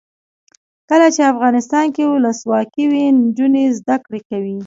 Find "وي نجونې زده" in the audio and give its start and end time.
2.91-3.95